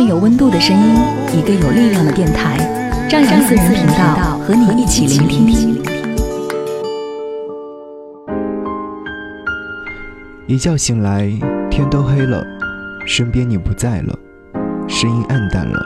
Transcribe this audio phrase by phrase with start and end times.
[0.00, 0.94] 一份有温度的声音，
[1.38, 2.56] 一个有力量的电台，
[3.06, 5.78] 张扬私人频道和你一起聆听。
[10.46, 11.30] 一觉醒来，
[11.70, 12.42] 天都黑了，
[13.04, 14.18] 身边你不在了，
[14.88, 15.78] 声音暗淡了，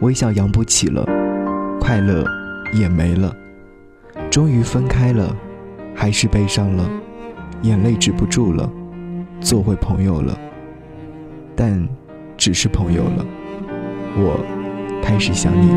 [0.00, 1.06] 微笑扬不起了，
[1.80, 2.24] 快乐
[2.74, 3.32] 也没了，
[4.28, 5.32] 终于分开了，
[5.94, 6.90] 还是悲伤了，
[7.62, 8.68] 眼泪止不住了，
[9.40, 10.36] 做回朋友了，
[11.54, 11.88] 但。
[12.38, 13.26] 只是朋友了，
[14.16, 14.40] 我
[15.02, 15.76] 开始想你了。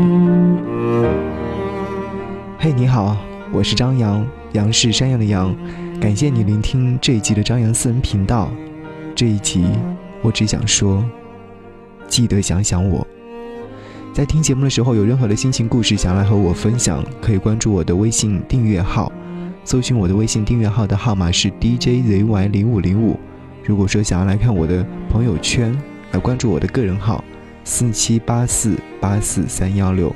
[2.56, 3.16] 嘿，你好，
[3.52, 5.52] 我是张扬，杨是山羊的羊。
[6.00, 8.48] 感谢你聆听这一集的张扬私人频道。
[9.12, 9.64] 这一集，
[10.22, 11.04] 我只想说，
[12.06, 13.04] 记得想想我。
[14.14, 19.10] 在听节目的时候，有任何的心情故事想来和我分享，可以关注我的微信订阅号，
[19.64, 23.18] 搜寻我的微信订阅号的号码是 DJZY 零五零五。
[23.64, 25.76] 如果说想要来看我的朋友圈。
[26.12, 27.24] 来关注我的个人号
[27.64, 30.14] 四七八四八四三幺六，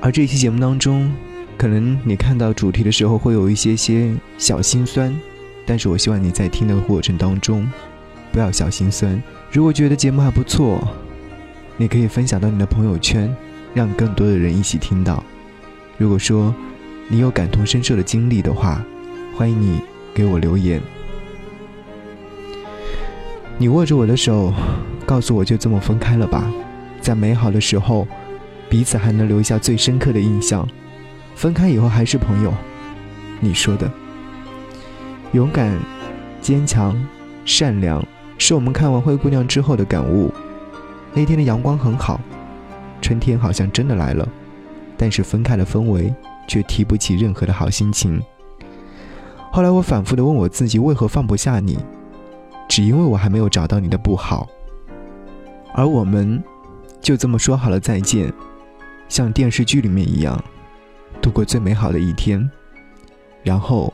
[0.00, 1.10] 而这一期节目当中，
[1.56, 5.14] 可能你看到主题的时候会有一些些小心酸，
[5.64, 7.66] 但是我希望你在听的过程当中
[8.30, 9.20] 不要小心酸。
[9.50, 10.86] 如果觉得节目还不错，
[11.78, 13.34] 你可以分享到你的朋友圈，
[13.72, 15.24] 让更多的人一起听到。
[15.96, 16.54] 如果说
[17.08, 18.84] 你有感同身受的经历的话，
[19.34, 19.80] 欢迎你
[20.12, 20.78] 给我留言。
[23.56, 24.52] 你握着我的手。
[25.06, 26.44] 告诉我就这么分开了吧，
[27.00, 28.06] 在美好的时候，
[28.68, 30.68] 彼此还能留下最深刻的印象。
[31.36, 32.52] 分开以后还是朋友，
[33.40, 33.90] 你说的。
[35.32, 35.78] 勇敢、
[36.40, 37.00] 坚强、
[37.44, 38.04] 善良，
[38.36, 40.32] 是我们看完《灰姑娘》之后的感悟。
[41.14, 42.20] 那天的阳光很好，
[43.00, 44.28] 春天好像真的来了，
[44.96, 46.12] 但是分开的氛围
[46.48, 48.20] 却提不起任何的好心情。
[49.52, 51.78] 后来我反复的问我自己，为何放不下你？
[52.68, 54.48] 只因为我还没有找到你的不好。
[55.78, 56.42] 而我们，
[57.02, 58.32] 就这么说好了再见，
[59.10, 60.42] 像电视剧里面一样，
[61.20, 62.50] 度过最美好的一天，
[63.42, 63.92] 然后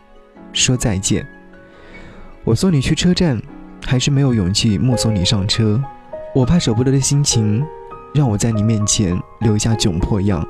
[0.52, 1.26] 说再见。
[2.44, 3.42] 我送你去车站，
[3.84, 5.82] 还是没有勇气目送你上车。
[6.36, 7.60] 我怕舍不得的心情，
[8.14, 10.46] 让我在你面前留下窘迫样。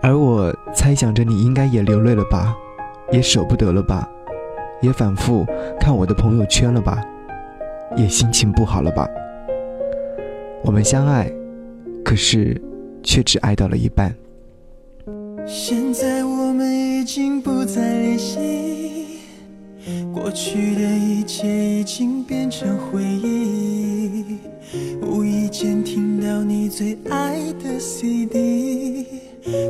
[0.00, 2.54] 而我猜想着你应该也流泪了吧，
[3.10, 4.08] 也舍不得了吧，
[4.80, 5.44] 也反复
[5.80, 7.02] 看我的朋友圈了吧，
[7.96, 9.04] 也心情不好了吧。
[10.64, 11.30] 我们相爱，
[12.04, 12.60] 可是
[13.02, 14.14] 却只爱到了一半。
[15.46, 19.18] 现在我们已经不再联系，
[20.12, 24.38] 过去的一切已经变成回忆。
[25.00, 29.06] 无意间听到你最爱的 CD，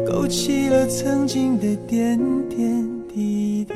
[0.04, 2.18] 勾起了曾经的点
[2.48, 2.84] 点
[3.14, 3.74] 滴滴，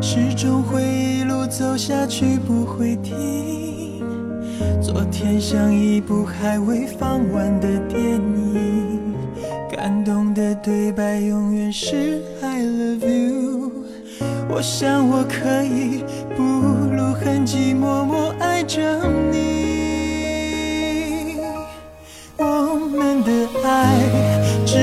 [0.00, 3.91] 始终会一路走下去，不会停。
[5.02, 9.16] 昨天像一部还未放完的电影，
[9.68, 13.72] 感动的对白永远是 I love you。
[14.48, 16.04] 我想我可以
[16.36, 16.42] 不
[16.94, 18.80] 露痕迹，默默爱着
[19.32, 19.40] 你。
[22.36, 23.32] 我们的
[23.64, 23.98] 爱
[24.64, 24.78] 只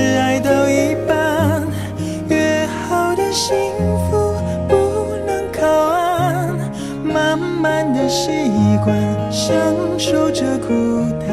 [8.10, 8.30] 习
[8.84, 8.98] 惯。
[9.32, 9.56] 享
[9.98, 11.30] 受着孤单，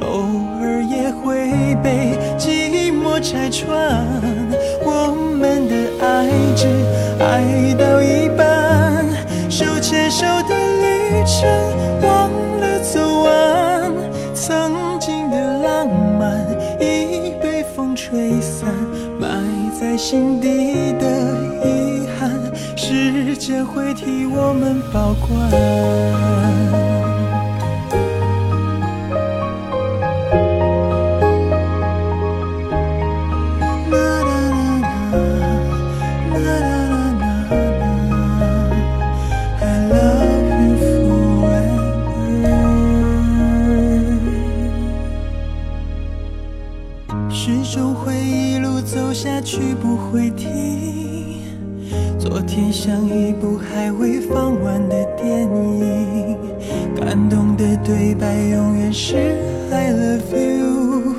[0.00, 0.22] 偶
[0.60, 4.06] 尔也会被寂寞拆穿。
[4.84, 6.68] 我们的爱只
[7.18, 9.04] 爱到一半，
[9.50, 11.48] 手牵手的旅程
[12.02, 12.30] 忘
[12.60, 13.92] 了走完，
[14.34, 15.88] 曾经的浪
[16.18, 16.46] 漫
[16.80, 18.68] 已被风吹散，
[19.18, 19.28] 埋
[19.78, 21.06] 在心底的，
[23.42, 26.91] 时间会替我们保管。
[57.12, 59.18] 感动的对白永远是
[59.70, 61.14] I love you。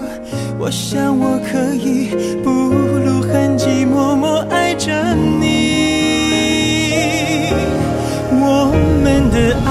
[0.58, 2.10] 我想我可以
[2.44, 5.54] 不露痕迹，默默爱着你。
[8.32, 8.74] 我
[9.04, 9.70] 们的爱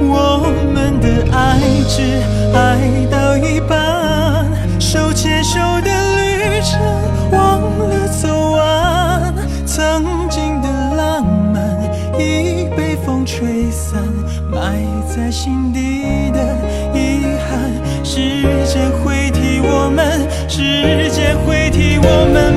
[0.00, 2.22] 我们的爱只
[2.54, 4.46] 爱到一半，
[4.80, 6.80] 手牵手的旅程
[7.30, 9.34] 忘了走完，
[9.66, 11.54] 曾经的浪漫
[12.18, 14.00] 已被风吹散，
[14.50, 14.78] 埋
[15.08, 16.38] 在心底的
[16.94, 17.58] 遗憾，
[18.04, 22.53] 时间会替我们，时间会替我们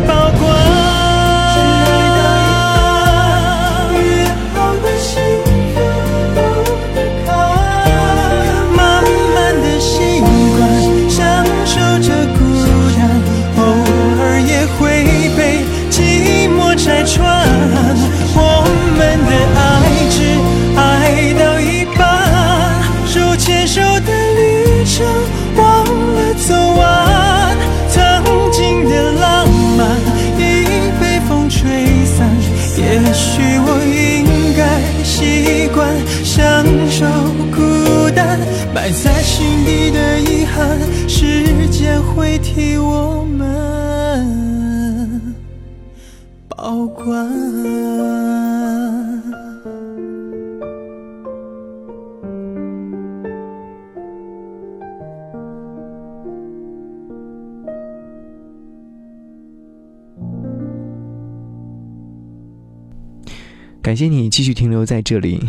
[63.98, 65.44] 谢你继续停留在这里。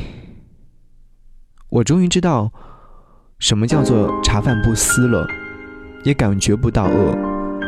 [1.69, 2.51] 我终于知道
[3.39, 5.29] 什么叫做茶饭不思了，
[6.03, 7.15] 也感觉不到饿。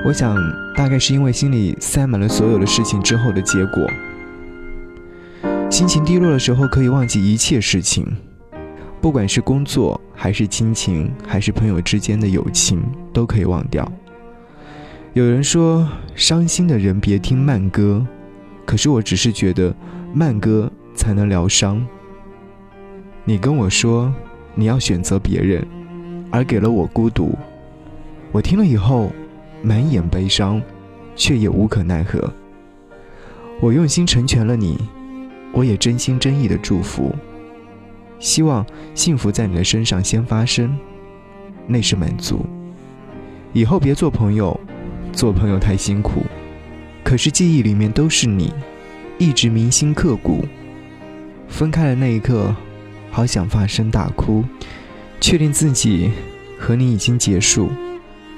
[0.07, 0.35] 我想，
[0.75, 3.87] 大概是因为心里塞满了所有的事情之后的结果。
[5.71, 8.07] 心情低落的时候，可以忘记一切事情，
[9.03, 12.83] 不管是工作，还是亲情，还是朋友之间的友情，
[13.13, 13.87] 都可以忘掉。
[15.13, 18.07] 有人说，伤心的人别听慢歌，
[18.65, 19.77] 可是我只是觉得。
[20.13, 21.85] 慢歌才能疗伤。
[23.25, 24.13] 你跟我说
[24.55, 25.67] 你要选择别人，
[26.31, 27.37] 而给了我孤独。
[28.33, 29.13] 我听了以后，
[29.63, 30.61] 满眼悲伤，
[31.15, 32.33] 却也无可奈何。
[33.61, 34.79] 我用心成全了你，
[35.53, 37.15] 我也真心真意的祝福。
[38.19, 38.65] 希望
[38.95, 40.77] 幸福在你的身上先发生，
[41.67, 42.45] 那是满足。
[43.53, 44.59] 以后别做朋友，
[45.13, 46.23] 做朋友太辛苦。
[47.03, 48.53] 可是记忆里面都是你。
[49.21, 50.47] 一直铭心刻骨。
[51.47, 52.57] 分开的那一刻，
[53.11, 54.43] 好想放声大哭，
[55.21, 56.11] 确定自己
[56.59, 57.71] 和你已经结束，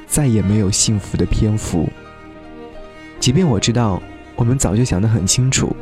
[0.08, 1.88] 再也没有幸福的篇幅。
[3.20, 4.02] 即便我知道
[4.34, 5.72] 我们早就想得很清楚，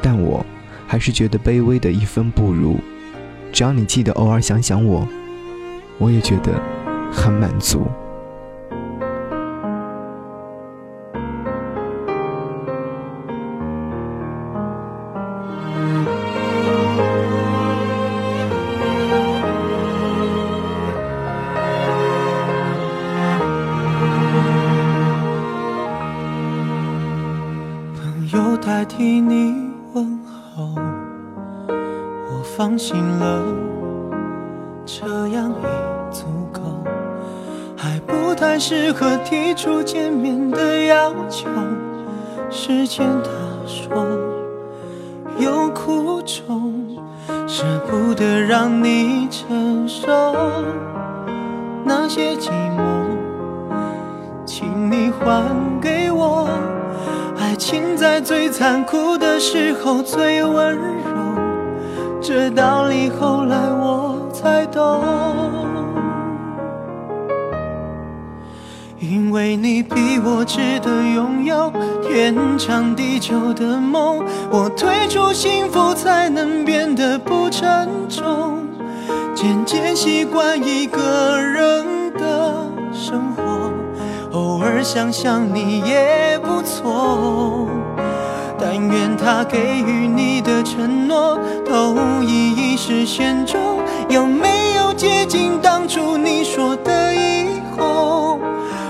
[0.00, 0.46] 但我
[0.86, 2.78] 还是觉得卑微的一分不如。
[3.52, 5.04] 只要你记得偶尔想想我，
[5.98, 6.62] 我也觉得
[7.10, 7.88] 很满足。
[46.26, 46.98] 中，
[47.46, 50.34] 舍不得让你承受
[51.84, 52.82] 那些寂寞，
[54.44, 56.48] 请你还给我。
[57.38, 60.82] 爱情在最残酷的时候最温柔，
[62.20, 65.75] 这道理后来我才懂。
[69.08, 71.72] 因为你比我值得拥有
[72.02, 78.66] 天长地久的梦，我退出幸福才能变得不沉重，
[79.32, 83.70] 渐渐习惯一个人的生活。
[84.32, 87.68] 偶尔想想你也不错，
[88.58, 91.94] 但愿他给予你的承诺都
[92.24, 93.78] 一一实现中。
[94.08, 97.55] 有没有接近当初你说的一？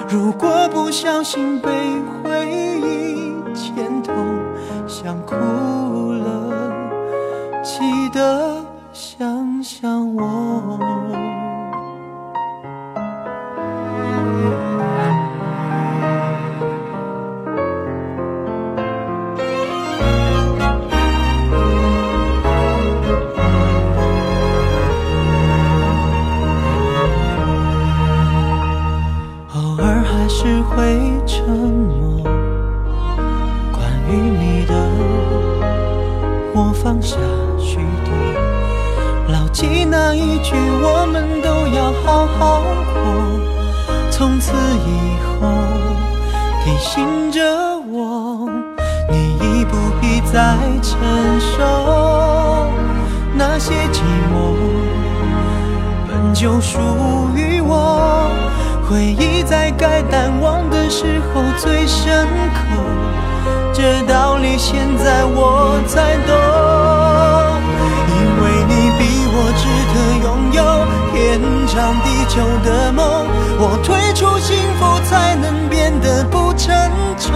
[0.08, 1.68] 如果不小心被
[2.22, 4.14] 回忆牵动，
[4.86, 5.34] 想哭
[6.12, 6.72] 了，
[7.62, 11.35] 记得想想我。
[56.76, 58.28] 属于我。
[58.86, 62.58] 回忆在该淡忘的时候最深刻，
[63.72, 66.30] 这道理现在我才懂。
[68.12, 69.00] 因为你比
[69.32, 70.60] 我值得拥有
[71.12, 73.26] 天长地久的梦，
[73.58, 77.32] 我退出幸福才能变得不沉重，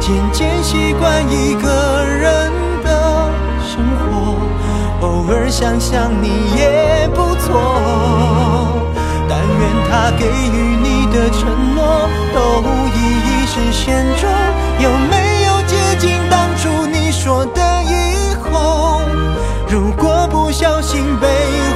[0.00, 2.50] 渐渐习惯一个人
[2.84, 3.30] 的
[3.62, 4.06] 生活，
[5.06, 7.97] 偶尔想想你也不错。
[10.10, 12.62] 他给予你的承诺都
[12.96, 12.98] 一
[13.28, 14.30] 一实现中，
[14.80, 19.02] 有没有接近当初你说的以后？
[19.68, 21.28] 如果不小心被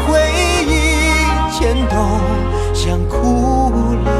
[0.06, 0.18] 回
[0.66, 2.20] 忆牵动，
[2.72, 3.70] 想哭
[4.02, 4.10] 了，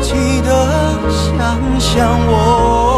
[0.00, 0.12] 记
[0.42, 2.95] 得想想我。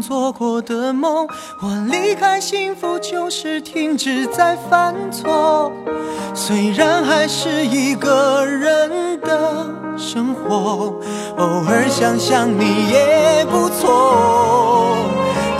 [0.00, 1.26] 做过的梦，
[1.60, 5.72] 我离开幸福就是停止在犯错。
[6.34, 10.94] 虽然还是一个人的生活，
[11.36, 14.96] 偶尔想想你也不错。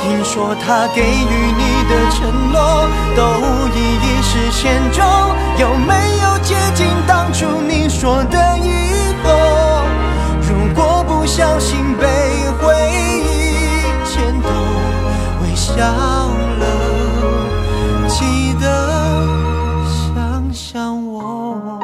[0.01, 3.23] 听说他给予你的承诺都
[3.75, 5.05] 一一实现中，
[5.59, 8.69] 有没有接近当初你说的以
[9.23, 9.31] 后？
[10.43, 12.07] 如果不小心被
[15.75, 16.65] 笑了，
[18.09, 18.65] 记得
[19.89, 21.81] 想想我。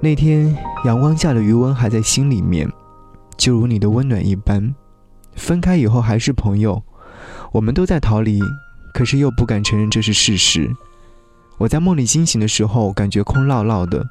[0.00, 0.56] 那天
[0.86, 2.66] 阳光下的余温还在心里面，
[3.36, 4.74] 就如你的温暖一般。
[5.38, 6.82] 分开以后还是朋友，
[7.52, 8.40] 我们都在逃离，
[8.92, 10.68] 可是又不敢承认这是事实。
[11.56, 14.04] 我在梦里惊醒的时候，感觉空落落的，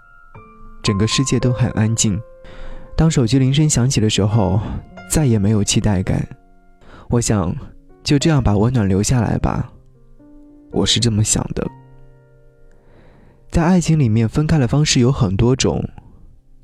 [0.81, 2.19] 整个世界都很安静。
[2.95, 4.59] 当手机铃声响起的时候，
[5.09, 6.27] 再也没有期待感。
[7.09, 7.55] 我想，
[8.03, 9.71] 就这样把温暖留下来吧。
[10.71, 11.65] 我是这么想的。
[13.49, 15.87] 在爱情里面，分开的方式有很多种，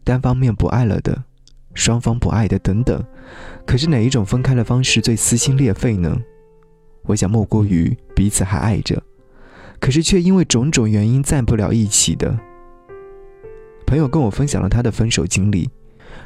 [0.04, 1.24] 单方面不爱了的，
[1.74, 3.02] 双方不爱的等等。
[3.66, 6.16] 可是哪一种分开的方式最撕心裂肺呢？
[7.06, 9.02] 我想莫过于彼此还爱着，
[9.80, 12.38] 可是却因为种种原因在不了一起的。
[13.86, 15.70] 朋友跟我分享了他的分手经历，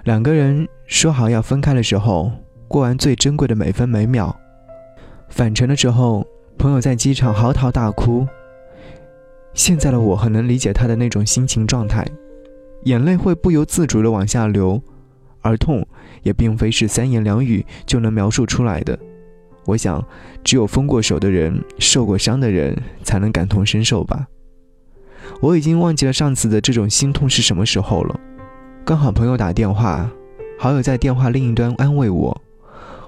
[0.04, 2.32] 两个人说好要分开的时候，
[2.68, 4.36] 过完最珍贵的每分每秒。
[5.30, 6.26] 返程的时候，
[6.58, 8.28] 朋友在机场嚎啕大哭。
[9.54, 12.06] 现在的我很能理解他的那种心情状态，
[12.84, 14.80] 眼泪会不由自主的往下流，
[15.42, 15.86] 而痛
[16.28, 19.00] 也并非是三言两语就能描述出来的。
[19.64, 20.06] 我想，
[20.44, 24.28] 只有分过手的人、受过伤的人才能感同身受吧。
[25.42, 28.20] 我已经忘记了上次的这种心痛是什么时候了。
[28.84, 30.12] 刚好朋友打电话，
[30.60, 32.42] 好友在电话另一端安慰我，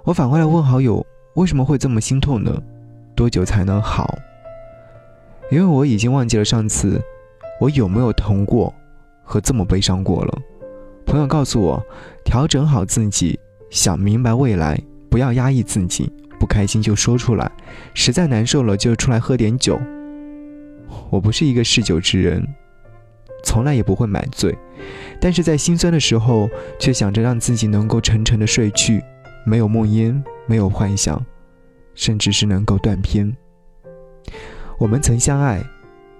[0.05, 2.57] 我反过来问好友为什么会这么心痛呢？
[3.15, 4.17] 多久才能好？
[5.51, 7.01] 因为我已经忘记了上次
[7.59, 8.73] 我有没有疼过
[9.23, 10.39] 和这么悲伤过了。
[11.09, 11.83] 朋友告诉我，
[12.23, 13.39] 调整好自己，
[13.71, 16.07] 想明白未来，不要压抑自己，
[16.39, 17.51] 不开心就说出来，
[17.95, 19.81] 实在难受了就出来喝点酒。
[21.09, 22.47] 我不是一个嗜酒之人，
[23.43, 24.55] 从来也不会买醉，
[25.19, 26.47] 但是在心酸的时候，
[26.77, 29.03] 却想着让自己能够沉沉的睡去，
[29.47, 31.19] 没有梦魇，没有幻想，
[31.95, 33.35] 甚至是能够断片。
[34.77, 35.59] 我们曾相爱，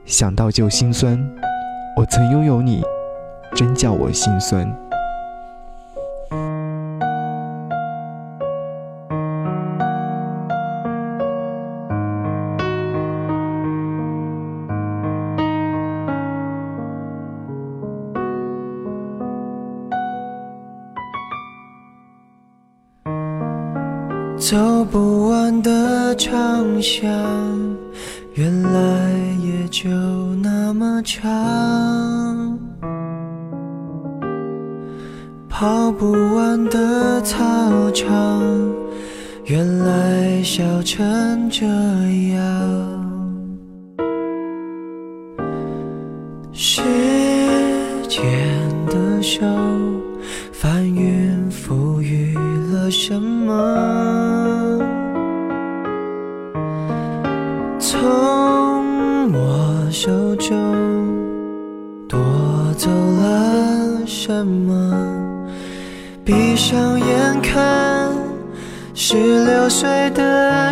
[0.03, 1.15] 想到就心酸。
[1.96, 2.81] 我曾拥有你，
[3.56, 4.68] 真叫我心酸。
[24.38, 27.60] 走不完的长巷。
[28.39, 29.12] 原来
[29.44, 29.89] 也就
[30.36, 31.29] 那么长，
[35.59, 38.41] 跑不完的操场，
[39.43, 41.65] 原来笑成这
[42.33, 42.78] 样。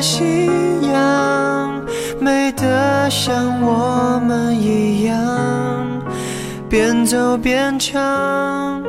[0.01, 1.82] 夕阳，
[2.20, 5.16] 美得像我们一样。
[6.70, 8.84] 边走边唱，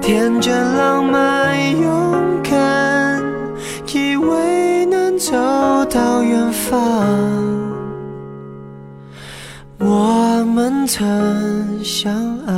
[0.00, 3.22] 天真浪漫勇敢，
[3.94, 5.32] 以为能走
[5.86, 6.76] 到远方。
[9.78, 12.54] 我们曾相爱，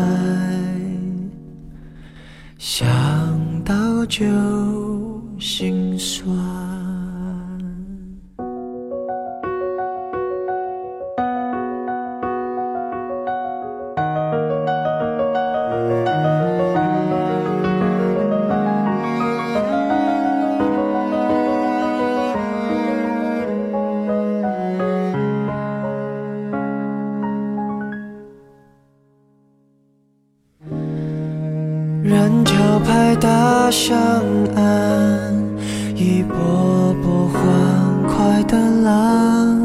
[2.58, 2.86] 想
[3.64, 4.24] 到就
[5.38, 6.57] 心酸。
[33.20, 33.98] 大上
[34.54, 35.34] 岸，
[35.96, 37.42] 一波波欢
[38.06, 39.58] 快的浪。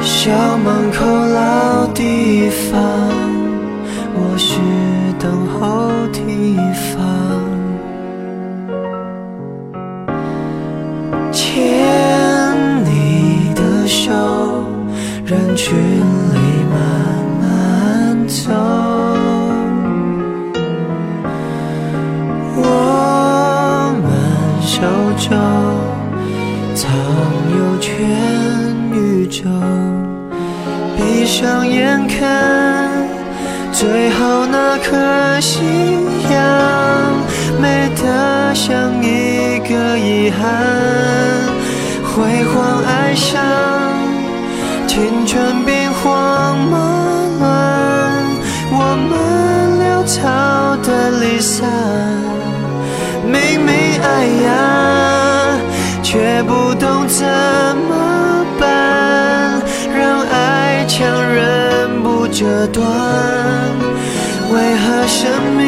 [0.00, 2.80] 校门口老地方，
[4.14, 4.60] 我是
[5.18, 6.56] 等候地
[6.92, 7.02] 方。
[11.32, 12.54] 牵
[12.84, 14.12] 你的手，
[15.26, 15.74] 人群
[31.42, 32.88] 上眼看
[33.72, 35.58] 最后那颗夕
[36.30, 36.40] 阳，
[37.60, 40.40] 美得像一个遗憾。
[42.04, 43.42] 辉煌爱上，
[44.86, 46.78] 青春兵荒马
[47.40, 47.50] 乱，
[48.70, 49.10] 我们
[49.82, 50.20] 潦草
[50.86, 51.68] 的离散。
[53.26, 53.34] 明
[53.66, 54.06] 明爱
[54.46, 54.48] 呀，
[62.68, 62.86] 断。
[64.52, 65.62] 为何生命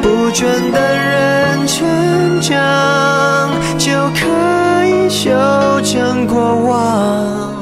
[0.00, 4.20] 不准的人成长，就可
[4.86, 5.30] 以修
[5.82, 7.55] 正过往？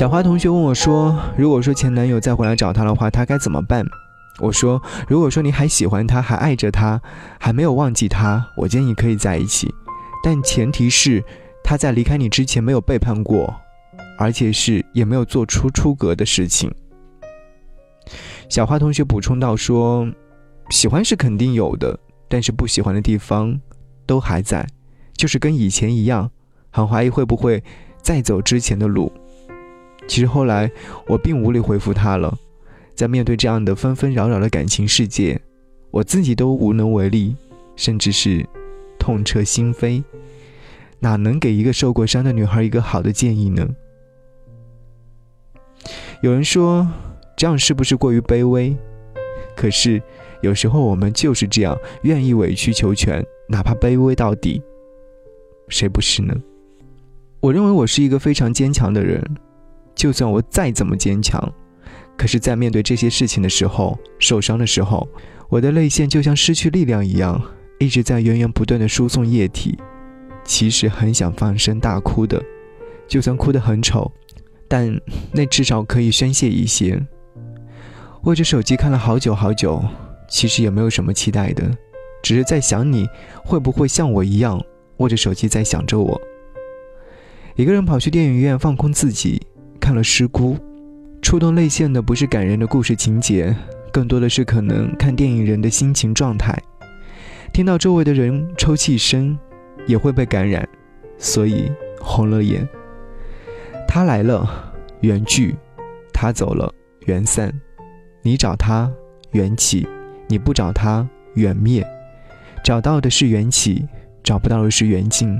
[0.00, 3.84] 小花同学问我说：“如果说前男友再回来找她的话，她该怎么办？”
[4.40, 6.98] 我说：“如果说你还喜欢他，还爱着他，
[7.38, 9.70] 还没有忘记他，我建议可以在一起，
[10.24, 11.22] 但前提是
[11.62, 13.54] 他在离开你之前没有背叛过，
[14.16, 16.74] 而且是也没有做出出格的事情。”
[18.48, 20.10] 小花同学补充到说
[20.72, 23.54] ：“喜欢是肯定有的，但是不喜欢的地方
[24.06, 24.66] 都还在，
[25.12, 26.30] 就是跟以前一样，
[26.70, 27.62] 很怀疑会不会
[28.00, 29.12] 再走之前的路。”
[30.10, 30.68] 其实后来
[31.06, 32.36] 我并无力回复他了。
[32.96, 35.40] 在面对这样的纷纷扰扰的感情世界，
[35.92, 37.36] 我自己都无能为力，
[37.76, 38.44] 甚至是
[38.98, 40.02] 痛彻心扉，
[40.98, 43.68] 哪能给一个受过伤的女孩一个好的建议呢？
[46.22, 46.88] 有人说
[47.36, 48.76] 这样是不是过于卑微？
[49.56, 50.02] 可是
[50.42, 54.60] 有时候我们就是这样，愿意委曲求全，哪怕卑微到底，
[55.68, 56.34] 谁不是呢？
[57.38, 59.24] 我认为我是一个非常坚强的人，
[60.00, 61.38] 就算我再怎么坚强。
[62.16, 65.06] 可是，在面对这些事情的时候，受伤的时候，
[65.50, 67.38] 我的泪腺就像失去力量一样，
[67.78, 69.78] 一直在源源不断的输送液体。
[70.42, 72.42] 其实很想放声大哭的，
[73.06, 74.10] 就算哭得很丑，
[74.66, 74.98] 但
[75.32, 76.98] 那至少可以宣泄一些。
[78.22, 79.84] 握着手机看了好久好久，
[80.30, 81.70] 其实也没有什么期待的，
[82.22, 83.06] 只是在想你
[83.44, 84.58] 会不会像我一样
[84.96, 86.18] 握着手机在想着我。
[87.54, 89.42] 一个人跑去电影院放空自己，
[89.80, 90.54] 看了《失孤》。
[91.22, 93.54] 触动泪腺的不是感人的故事情节，
[93.92, 96.56] 更多的是可能看电影人的心情状态。
[97.52, 99.36] 听到周围的人抽泣声，
[99.86, 100.66] 也会被感染，
[101.18, 102.66] 所以红了眼。
[103.88, 105.56] 他来了，缘聚，
[106.12, 106.72] 他走了，
[107.06, 107.50] 缘散；
[108.22, 108.90] 你找他，
[109.32, 109.86] 缘起；
[110.28, 111.84] 你不找他，缘灭。
[112.62, 113.84] 找到的是缘起，
[114.22, 115.36] 找不到的是缘尽。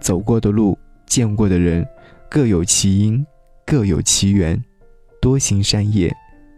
[0.00, 1.86] 走过的路，见过的人，
[2.30, 3.26] 各有其因，
[3.68, 4.64] 各有其缘。
[5.20, 6.10] 多行善业，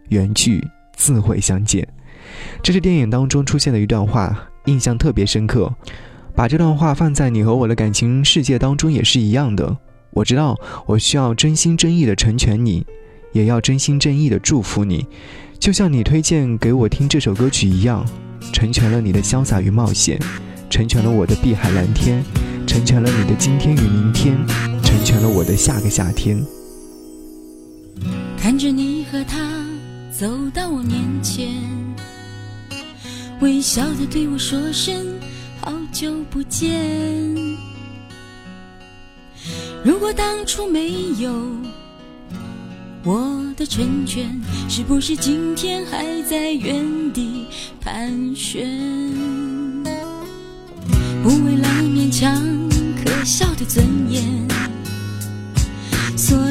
[0.07, 1.85] 缘聚自会相见。
[2.63, 5.69] 这是电影当中出现的一段话，印象特别深刻。
[6.33, 9.77] 把这段话放在你和我的感情世界当中也是一样的。
[10.11, 12.85] 我知道，我需要真心真意的成全你，
[13.33, 15.05] 也要真心真意的祝福你。
[15.59, 18.05] 就像你推荐给我听这首歌曲一样，
[18.53, 20.17] 成全了你的潇洒与冒险，
[20.69, 22.23] 成全了我的碧海蓝天，
[22.65, 24.37] 成全了你的今天与明天，
[24.81, 26.41] 成全了我的下个夏天。
[28.41, 29.37] 看着你和他
[30.11, 31.47] 走到我面前，
[33.39, 35.05] 微笑的对我说声
[35.61, 36.67] 好久不见。
[39.85, 41.31] 如果当初没有
[43.03, 44.27] 我的成全，
[44.67, 47.45] 是不是今天还在原地
[47.79, 48.67] 盘旋？
[51.21, 52.41] 不为了勉强
[53.05, 54.23] 可笑的尊严。
[56.17, 56.50] 所有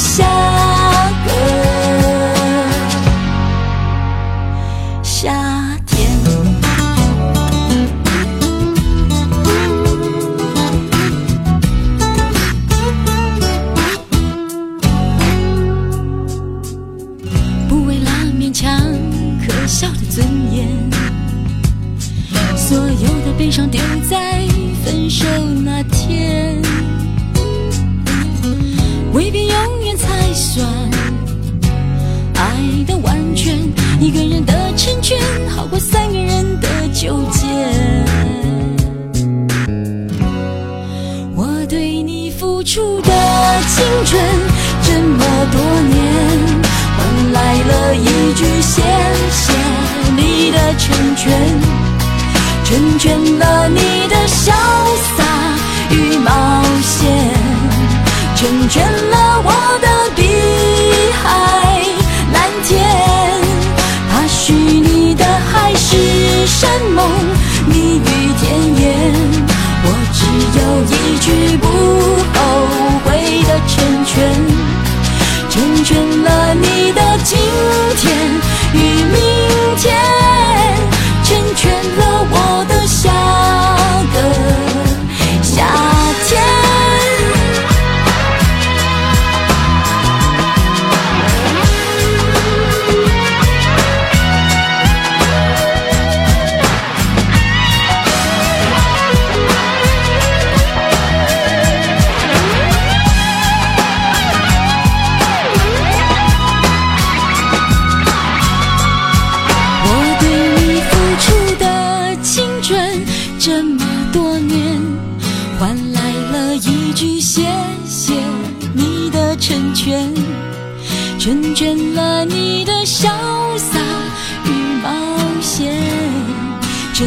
[0.00, 0.57] 我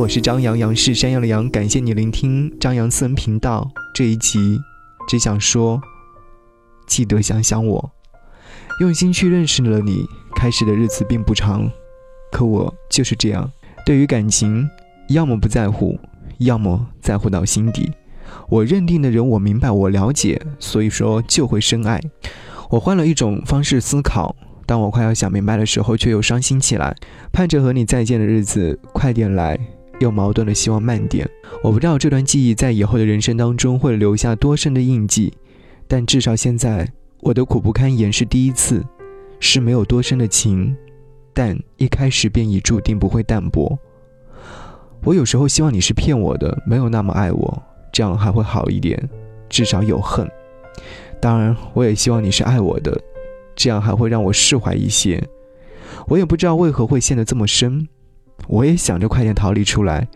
[0.00, 4.58] 我是张阳阳，是山羊的羊，感谢你聆听张扬私人频道这一集，
[5.06, 5.78] 只想说，
[6.86, 7.90] 记得想想我，
[8.80, 10.06] 用心去认识了你。
[10.34, 11.70] 开始的日子并不长，
[12.32, 13.52] 可我就是这样，
[13.84, 14.66] 对于感情，
[15.10, 15.98] 要么不在乎，
[16.38, 17.92] 要么在乎到心底。
[18.48, 22.00] 我认定的人，我明白，我了解，所以说就会深爱。
[22.70, 24.34] 我换了一种方式思考。
[24.64, 26.96] 当我快要想明白的时候，却又伤心起来，
[27.30, 29.58] 盼着和你再见的日子快点来，
[30.00, 31.26] 又矛盾的希望慢点。
[31.62, 35.32] 我不知道这段记忆在以后的人生当中会留下多深的印记，
[35.86, 36.86] 但至少现在
[37.20, 38.84] 我的苦不堪言是第一次，
[39.38, 40.76] 是没有多深的情，
[41.32, 43.78] 但一开始便已注定不会淡薄。
[45.04, 49.08] 我有时候希望你是骗我的，没有那么爱我，这样还会好一点，
[49.48, 50.28] 至少有恨。
[51.20, 53.00] 当然，我也希望你是爱我的。
[53.56, 55.22] 这样还会让我释怀一些。
[56.06, 57.86] 我也不知道为何会陷得这么深。
[58.48, 60.06] 我也想着快点逃离出来，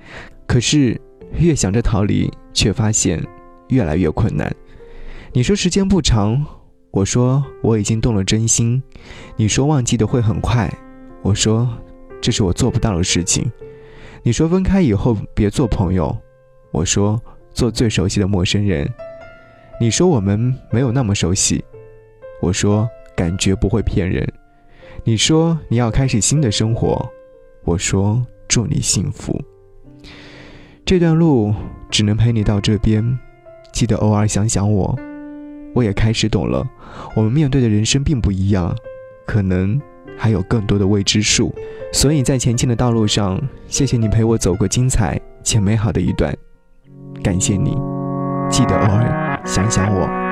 [0.46, 1.00] 可是
[1.38, 3.24] 越想着逃离，却发现
[3.68, 4.54] 越来越困难。
[5.32, 6.44] 你说时间不长，
[6.90, 8.82] 我说我已经动了真心。
[9.36, 10.72] 你说忘记的会很快，
[11.22, 11.68] 我说
[12.20, 13.50] 这是我做不到的事情。
[14.22, 16.16] 你说分开以后别做朋友，
[16.72, 17.20] 我说
[17.52, 18.88] 做最熟悉的陌生人。
[19.80, 21.64] 你说我们没有那么熟悉，
[22.40, 22.88] 我说。
[23.16, 24.28] 感觉不会骗人。
[25.04, 27.08] 你说你要开始新的生活，
[27.64, 29.40] 我说祝你幸福。
[30.84, 31.54] 这段路
[31.90, 33.18] 只能陪你到这边，
[33.72, 34.98] 记得偶尔想想我。
[35.74, 36.64] 我也开始懂了，
[37.16, 38.74] 我们面对的人生并不一样，
[39.26, 39.80] 可能
[40.16, 41.52] 还有更多的未知数。
[41.92, 46.36] 所以在前进的道路上，谢谢你陪我走过精彩且美好的一段，
[47.22, 47.76] 感谢你，
[48.50, 50.23] 记得偶尔想想我。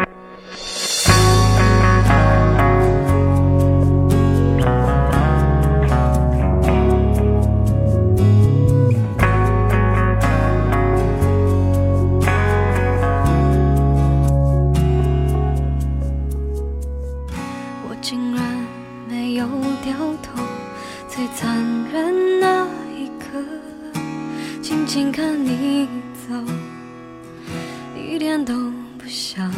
[29.03, 29.51] 不像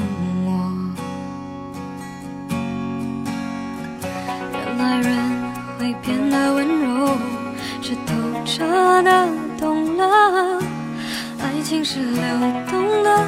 [0.47, 0.73] 我
[4.53, 5.19] 原来人
[5.79, 7.09] 会变得温柔
[7.83, 8.15] 是透
[8.47, 8.65] 彻
[9.03, 9.29] 的
[9.61, 10.59] 懂了
[11.43, 12.23] 爱情是流
[12.71, 13.27] 动的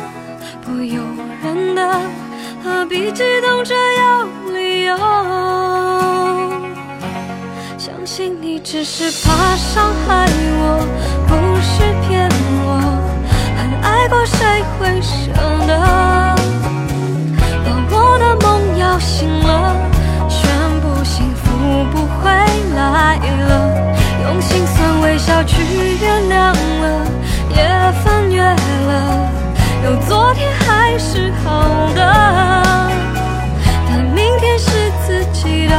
[0.62, 1.02] 不由
[1.42, 2.00] 人的
[2.64, 4.24] 何必激动着要
[4.55, 4.96] 理由
[7.76, 11.06] 相信你只是怕伤害我
[14.07, 14.38] 爱过谁
[14.79, 15.33] 会舍
[15.66, 15.77] 得，
[17.64, 19.75] 把我的梦摇醒了，
[20.29, 20.49] 宣
[20.81, 22.31] 布幸福不回
[22.77, 23.16] 来
[23.49, 23.51] 了，
[24.23, 25.61] 用心酸微笑去
[26.01, 27.05] 原谅了，
[27.51, 27.57] 也
[28.05, 29.29] 翻越了，
[29.83, 32.01] 有昨天还是好的，
[33.88, 34.71] 但明天是
[35.05, 35.77] 自己的。